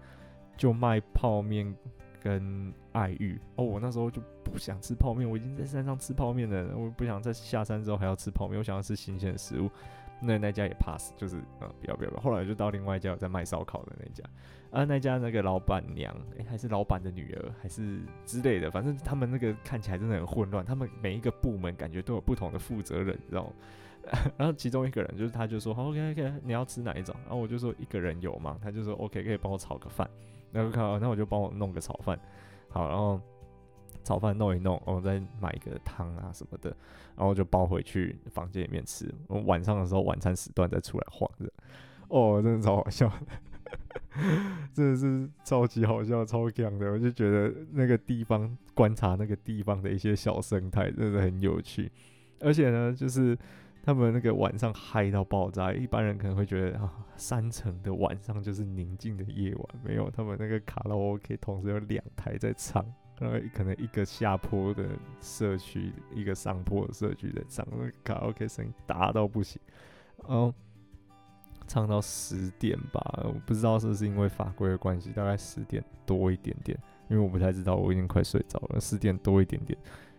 [0.57, 1.75] 就卖泡面
[2.23, 9.69] 跟爱玉哦，我那时候就不想吃泡面，我已经在山上吃泡面了，我不想在下山之后还要吃泡面，我想要吃新鲜的食物。
[10.21, 12.23] 那那家也 pass，就是嗯，不要不要不要。
[12.23, 14.25] 后来就到另外一家有在卖烧烤的那家，
[14.71, 20.65] 啊，那家那个老板娘，诶、还是老板的女儿，还是之类的，反正他们那个看起来真的很混乱。
[20.65, 23.53] 他们每一个部门感觉都有不同的负责人，你知道吗？
[24.39, 27.15] 然后其中一个人就是他就说，好，OK OK，你要吃哪一种？
[27.25, 28.59] 然后我就说一个人有吗？
[28.63, 30.09] 他就说 OK，可以帮我炒个饭。
[30.51, 32.19] 然后看，那我就帮我弄个炒饭。
[32.69, 33.21] 好，然后。
[34.05, 36.75] 炒饭弄一弄，我再买一个汤啊什么的，
[37.17, 39.13] 然后就包回去房间里面吃。
[39.27, 41.53] 我晚上的时候，晚餐时段再出来晃着，
[42.09, 43.13] 哦，真的超好笑，
[44.73, 46.91] 真的是超级好笑、超强的。
[46.91, 51.91] 我就觉得那个地方观察那个地方的一些小生态，真的很有趣。
[52.41, 53.37] 而且呢，就是
[53.83, 62.85] 他们那个晚上嗨到爆炸，一般人可能会觉得啊，山城的晚上就是宁静的夜晚，没有，他们那个卡拉 OK 同时有两台在唱。
[63.21, 64.89] 然后可能一个下坡的
[65.21, 69.61] 社区，一个上坡的社区在唱，那卡拉 OK 声音大到不行，
[70.27, 70.55] 然后
[71.67, 76.79] 唱到十点吧，我不知道是不是因为法规的关系，大概十点多一点点，
[77.09, 79.79] 因为我不太知道，我已经快睡着了，十点多一点点，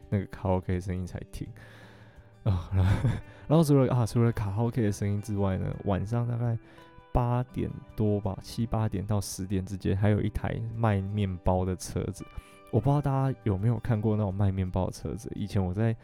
[0.09, 1.47] 那个卡拉 OK 声音才停
[2.43, 3.09] 啊，然后，
[3.47, 6.57] 然后除了啊除了卡拉 OK 的声音之外呢，晚上大概
[7.12, 12.25] 八点多吧，七八点到十点之间，还有一台卖面包的车子。
[12.71, 15.32] 我不知道大家有没有看过那种卖面包的车子。
[15.36, 15.95] 以前我在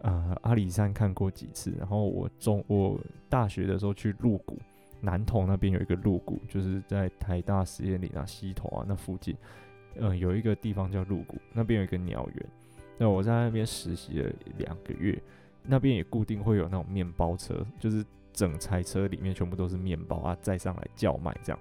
[0.00, 2.98] 呃阿里山看过几次，然后我中我
[3.28, 4.58] 大学的时候去鹿谷
[5.00, 9.36] 南投那边有一个鹿谷，就是在台大实验林啊、溪头啊那附近，
[9.96, 12.46] 嗯、呃，有一个地方叫鹿谷，那边有一个鸟园。
[12.98, 15.20] 那我在那边实习了两个月，
[15.62, 18.02] 那边也固定会有那种面包车，就是
[18.32, 21.60] 整台车里面全部都是面包啊，载上来叫卖这样。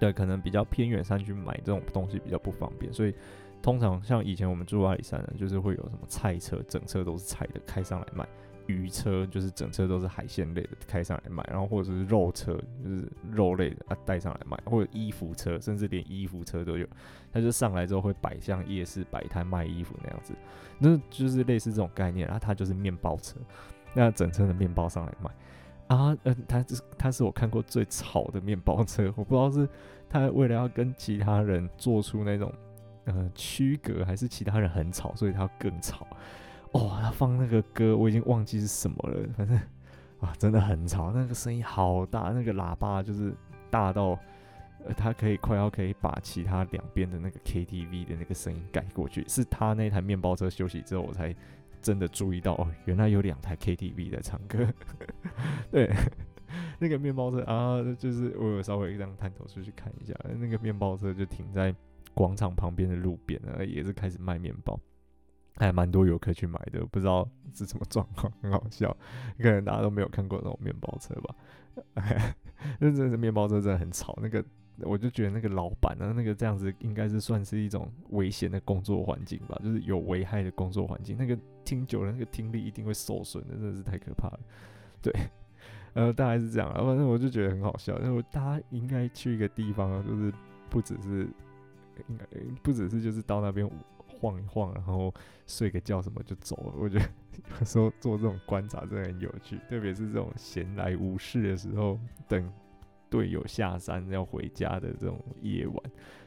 [0.00, 3.12] 对，可能比较偏远山区买这种东西比较不方便，所以
[3.60, 8.24] 通常像以前我们住阿里山呢，就是会有什么菜车，整车都是菜的开上来卖；
[8.66, 16.86] 鱼车就是整车都是海鲜类的开上来卖，然后或者是肉车，就是肉类的啊带上来卖，或者衣服车，甚至连衣服车都有。
[17.32, 20.34] 他就上来之后会摆像夜市摆摊卖衣服那样子，
[20.78, 22.26] 那就是类似这种概念。
[22.26, 23.36] 然后它就是面包车，
[23.92, 25.30] 那整车的面包上来卖。
[25.88, 29.68] 啊，嗯，他是他是我看过最吵的面包车，我不知道是
[30.08, 32.52] 他为了要跟其他人做出那种
[33.08, 36.06] 呃区隔，还是其他人很吵，所以他更吵。
[36.72, 39.56] 哦，他放那个歌，我已经忘记是什么了，反正
[40.20, 43.34] 啊，真的很吵，那个声音好大，那个喇叭就是
[43.70, 44.18] 大到
[44.86, 49.24] 呃，他可以快要可以把其他两边的那个 KTV 的那个声音盖过去。
[49.26, 51.34] 是他那台面包车休息之后，我才。
[51.80, 54.66] 真的注意到哦，原来有两台 KTV 在唱歌。
[55.70, 55.88] 对，
[56.80, 61.72] 那个面包车啊，就是我有稍微这样探头出去看一下，那个面包车就停在
[62.14, 64.78] 广场旁边的路边呢，也是开始卖面包，
[65.56, 68.96] 还蛮多游客去买的，不知道是什么状况，很好笑。
[69.38, 71.34] 可能大家都没有看过那种面包车吧？
[72.80, 74.44] 那真的是面包车真的很吵，那个。
[74.82, 81.16] 我就觉得那个老板呢，那个这样子应该是算是一种危险的工作环境吧，就是有危害的工作环境。
[81.18, 84.40] 那个听久了，那个听力一定会受损的，真的是太可怕了。
[85.02, 85.12] 对，
[85.94, 86.84] 呃，大概是这样啊。
[86.84, 90.32] 反正我就觉得很好笑，因为大家应该去一个地方，就是
[90.70, 91.28] 不只是
[92.08, 92.24] 应该
[92.62, 93.68] 不只是就是到那边
[94.06, 95.12] 晃一晃，然后
[95.46, 96.72] 睡个觉什么就走了。
[96.78, 97.04] 我觉得
[97.58, 102.52] 有时候做这种观察真的很有趣，特别是这种闲来无事的时候等。
[103.10, 105.82] 队友下山要回家的这种夜晚，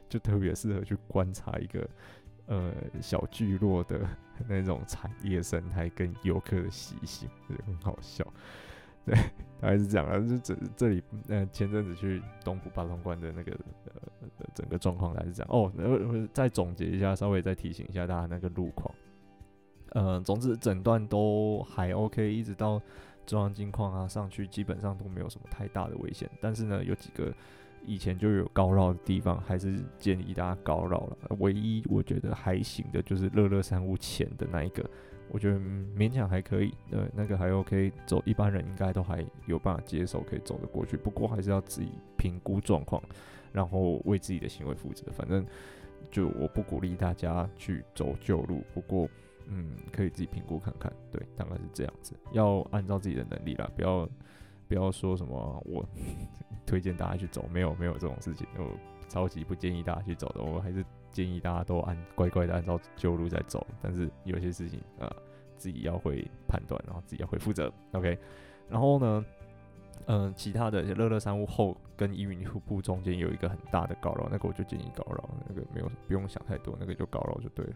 [0.09, 1.87] 就特别适合去观察一个
[2.47, 4.01] 呃小聚落的
[4.49, 8.25] 那种产业生态跟游客的习性，就很好笑。
[9.05, 9.15] 对，
[9.59, 10.17] 大概是这样啊。
[10.19, 13.51] 就这这里，呃，前阵子去东埔八通关的那个
[13.85, 15.49] 呃整个状况还是这样。
[15.51, 18.93] 哦，然后再总结一下，稍微再提醒一下大家那个路况。
[19.91, 22.81] 呃，总之整段都还 OK，一直到。
[23.23, 27.31] 中央金矿啊，上去基本上都没有什么太大的危险，但是呢，有几个
[27.85, 31.17] 以前就有高绕的地方，还是建议大家高绕了。
[31.39, 34.83] 唯一我觉得还行的就是乐乐山屋前的那一个，
[35.31, 40.95] 我觉得勉强还可以，对，那个还 OK，走一般人应该都还有办法接受，可以走得过去。
[40.97, 43.01] 不过还是要自己评估状况，
[43.51, 45.11] 然后为自己的行为负责。
[45.11, 45.45] 反正
[46.11, 49.09] 就我不鼓励大家去走旧路，不过。
[49.53, 54.07] 嗯，可以自己评估看看，对，大概是这样子，要按照自己的能力啦，不要
[54.65, 55.83] 不要说什么我
[56.65, 58.71] 推荐大家去走，没有没有这种事情，我
[59.09, 65.15] 超级不建议大家去走的，我还是建议大家都按乖乖的按照旧路在走，但是有些事情啊、呃，
[65.57, 68.17] 自己要会判断，然后自己要会负责，OK，
[68.69, 69.25] 然后呢，
[70.05, 77.73] 嗯、其他的乐乐山屋后跟依云瀑布中间有一个很大的高绕，那个我就建议高绕，那个没有不用想太多，那个就高绕就对了，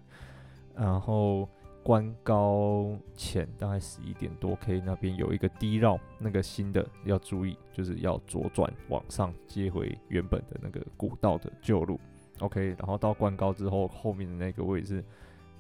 [0.76, 1.48] 然后。
[1.86, 12.00] 关高前大概十一点多，K 那边有一个低绕，那个新的要注意，就是要左转往上接回原本的那个古道的旧路
[12.39, 12.76] ，OK。
[12.78, 15.04] 然后到关高之后，后面的那个位置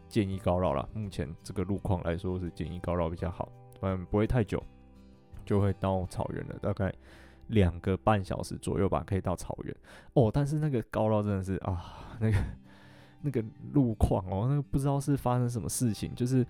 [0.07, 0.87] 建议高绕了。
[0.93, 3.49] 目前这个路况来说是建议高绕比较好，
[3.81, 4.61] 嗯，不会太久
[5.45, 6.93] 就会到草原了，大概
[7.47, 9.75] 两个半小时左右吧，可以到草原。
[10.13, 12.37] 哦，但是那个高绕真的是啊，那个。
[13.21, 16.45] 那个路况哦，那个不知道是发生什么事情，就是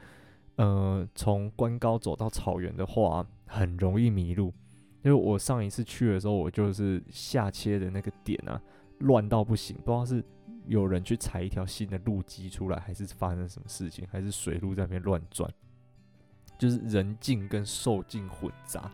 [0.58, 4.54] 呃，从关高走到草原的话，很容易迷路。
[5.02, 8.62] 因为我上一次去的时候，我就是下切的那个点啊，
[9.00, 10.24] 乱到不行，不知道是
[10.68, 15.50] 有人去踩一条新的路基出来，还是发生什么事情，还是水路在那边乱转，
[16.58, 18.92] 就是人境跟兽境混杂。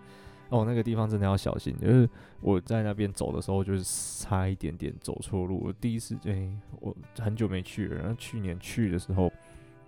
[0.49, 2.09] 哦，那个地方真的要小心，就是
[2.41, 5.57] 我在那边走的时候，就是差一点点走错路。
[5.63, 6.51] 我第一次，哎、
[6.81, 9.31] 我很久没去了，然后去年去的时候，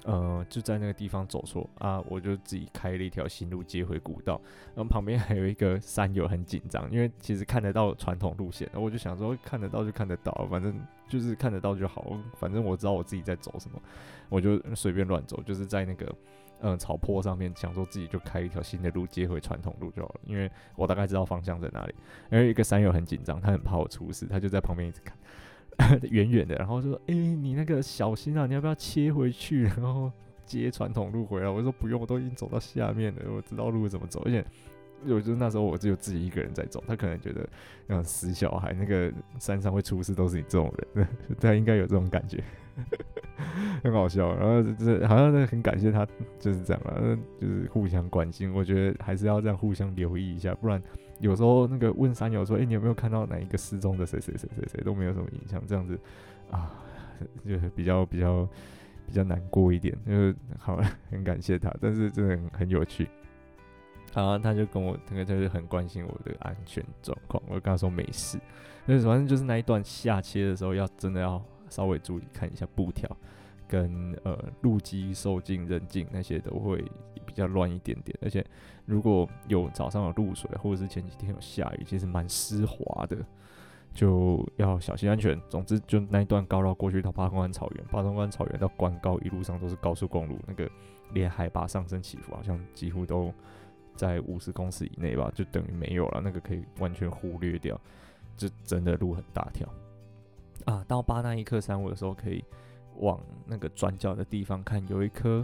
[0.06, 4.40] 呃，就在那个地方走错啊，我就自己开了一条新路接回古道。
[4.76, 13.82] 然后旁边还有一个山友很紧张，因为其实看得到传统路线，我就想说看得到就看得到，反正就是看得到就好，反正我知道我自己在走什么，
[14.30, 16.14] 我就随便乱走，就是在那个。
[16.66, 21.94] 嗯，草坡上面想说自己就开一条新的路接回传统路就好了，因为我大概知道方向在哪里。
[22.32, 25.14] 因为一个山友很紧张，他很怕我出事，他就在旁边一直看。
[26.10, 29.64] 远远的，然后就说：“哎、你那个小心啊，你要不要切回去？
[29.78, 30.12] 然后
[30.46, 34.46] 接传统路回来？”我说：“不用，我都已经走到下面了，我知道路怎么走。”而且，
[35.08, 37.48] 我就那时候我只有自己一个人在走，他可能觉得
[37.88, 41.08] 那种死小孩，那个山上会出事都是你这种人，
[41.42, 42.42] 他应该有这种感觉，
[43.84, 44.34] 很好笑。
[44.36, 46.08] 然后就是好像很感谢他，
[46.40, 48.54] 就是这样了，就是互相关心。
[48.54, 50.82] 我觉得还是要这样互相留意一下，不然。
[51.24, 55.66] 有时候那个问山友说：“哎、你有没有看到哪一个失踪的谁谁谁谁谁都没有什么印象？
[55.66, 55.98] 这样子
[56.52, 56.70] 啊，
[57.48, 58.46] 就是比较比较
[59.08, 59.98] 比较难过一点。
[60.06, 63.08] 就是好了，很感谢他，但是真的很很有趣。
[64.14, 67.42] 啊，他就跟我那个就很关心我的安全状况。
[67.48, 68.38] 我跟他说没事，
[68.86, 73.10] 就是反正就是那一段下切的时候，要真的要稍微注意看一下布条。”
[73.66, 76.78] 跟呃路基受尽人尽那些都会
[77.26, 78.46] 比较乱一点点，而且
[78.86, 83.18] 如果有早上有露水，或者是前几天有下雨，其实蛮湿滑的，
[83.94, 85.40] 就要小心安全。
[85.50, 90.70] 总之，就那一段高绕过去到八通关草原，八通关草原到关高一路上都是高速公路，那个
[91.12, 93.34] 连海拔上升起伏好像几乎都
[93.96, 97.80] 在五十公尺以内吧，就等于没有了，那个可以完全忽略掉，
[98.36, 99.68] 就真的路很大条
[100.66, 100.84] 啊。
[100.88, 102.44] 到巴那伊克山屋的时候可以。
[102.98, 105.44] 往那个转角的地方看，有一棵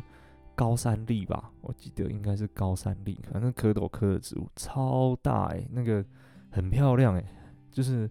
[0.60, 6.04] 高山栗吧，我记得应该是高山栗，反正蝌蚪科的植物超大哎、欸，那个
[6.52, 7.26] 很漂亮哎、欸，
[7.72, 8.10] 就是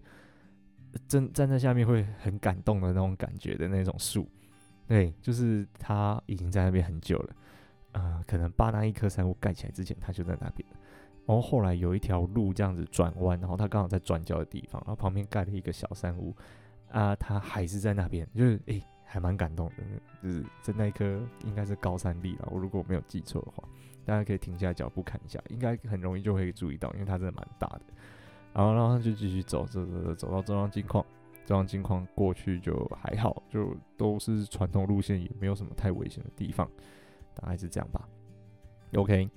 [1.07, 4.27] 真站在下面会很感动的那种感觉的那种树，
[4.87, 7.35] 对，就是它已经在那边很久了，
[7.91, 10.67] 啊、可能巴那一棵山屋盖起来之前，它就在那边，
[11.27, 16.35] 然后后来有一条路这样子转弯，然后它刚好在转角的地方，然后旁边盖了一个小山屋，
[16.89, 18.83] 啊，它还是在那边，就是诶。
[19.11, 19.83] 还蛮感动的，
[20.21, 23.67] 就是在那一棵应该是高山栗了，我如果我没有记错的话，
[24.05, 27.81] 大家可以停下脚步看一下，应该很容易就会注意到，因为它真的蛮大的。
[28.53, 31.03] 然后，然后就继续走，走走走，走到中央金矿，
[31.45, 36.69] 中央金矿过去就还好，就都是传统路线，也没有什么太危险的地方，
[37.33, 38.07] 大概是这样吧。
[38.93, 39.29] OK，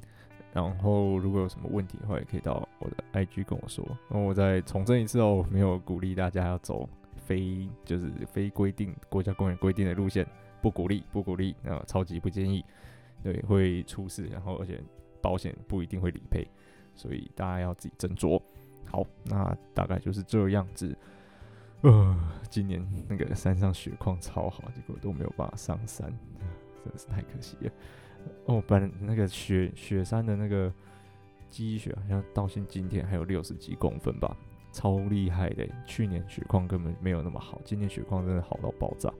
[0.53, 6.89] 然后如果有什么问题的话，也可以到我的 IG 跟我说，然后我再重申一次哦，没有鼓励大家要走。
[7.25, 10.27] 非就是非规定国家公园规定的路线，
[10.61, 12.65] 不鼓励，不鼓励，啊，超级不建议，
[13.23, 14.81] 对，会出事，然后而且
[15.21, 16.47] 保险不一定会理赔，
[16.95, 18.41] 所以大家要自己斟酌。
[18.85, 20.97] 好，那大概就是这样子。
[21.83, 22.17] 呃，
[22.49, 26.13] 今年那个山上雪况超好，结果都没有办法上山，
[26.85, 27.73] 真的是太可惜了。
[28.45, 30.73] 哦，本来那个雪雪山的那个
[31.51, 34.37] 积雪好像到现今天还有六十几公分吧。
[34.73, 39.13] 超厉害的，去年雪况根本没有那么好，今年雪况真的好到爆炸。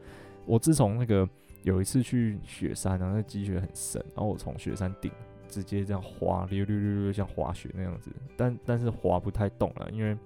[0.47, 1.29] 我自从那个
[1.63, 5.13] 有一次去雪山，然后那积雪很深，然后我从雪山顶
[5.47, 10.17] 直接这样滑溜溜溜溜，像滑雪那样子，但但是滑不太动了，因为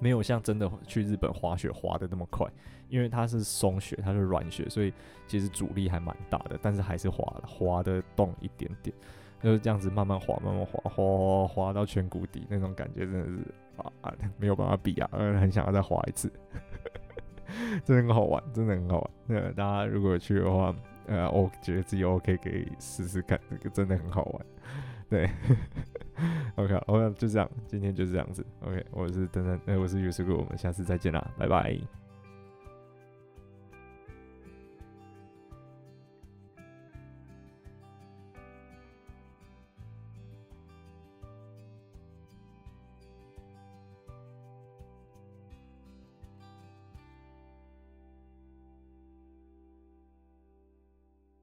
[0.00, 2.46] 没有像真的去日本滑雪滑得那么快，
[2.88, 4.92] 因为它是松雪，它是软雪，所以
[5.26, 8.94] 其实阻力还蛮大的，但是还是滑了滑得动一点点，
[9.42, 13.54] 就是这样子慢慢滑，慢慢滑，滑滑到全谷底那种感觉，真的是。
[14.02, 16.32] 啊， 没有办法比啊，嗯，很想要再滑一次，
[17.84, 19.10] 真的很好玩，真的很好玩。
[19.26, 20.74] 那大家如果去的话，
[21.06, 24.46] 呃，我觉得自己 OK，可以试试看，这个真的很好玩。
[25.10, 25.28] 对
[26.56, 28.44] ，OK，OK，、 就这样，今天就是这样子。
[28.60, 32.03] OK，我是登登，呃，我是 U 师哥，我们下次再见啦，拜拜。